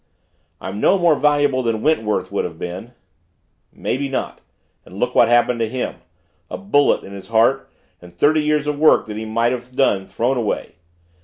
[0.59, 2.93] "I'm no more valuable than Wentworth would have been."
[3.71, 4.41] "Maybe not
[4.83, 5.97] and look what happened to him!
[6.49, 7.69] A bullet hole in his heart
[8.01, 10.77] and thirty years of work that he might have done thrown away!